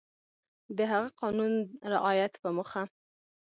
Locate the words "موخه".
2.55-2.83